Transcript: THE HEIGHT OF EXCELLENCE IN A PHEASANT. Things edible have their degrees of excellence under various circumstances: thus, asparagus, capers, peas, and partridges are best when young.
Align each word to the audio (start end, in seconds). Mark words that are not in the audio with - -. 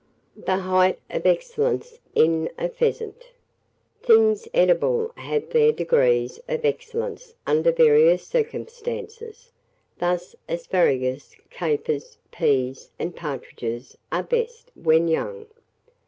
THE 0.45 0.57
HEIGHT 0.57 0.97
OF 1.11 1.27
EXCELLENCE 1.27 1.99
IN 2.15 2.49
A 2.57 2.69
PHEASANT. 2.69 3.33
Things 4.01 4.47
edible 4.51 5.11
have 5.15 5.51
their 5.51 5.71
degrees 5.71 6.39
of 6.49 6.65
excellence 6.65 7.35
under 7.45 7.71
various 7.71 8.25
circumstances: 8.25 9.51
thus, 9.99 10.35
asparagus, 10.49 11.35
capers, 11.51 12.17
peas, 12.31 12.89
and 12.97 13.15
partridges 13.15 13.95
are 14.11 14.23
best 14.23 14.71
when 14.73 15.07
young. 15.07 15.45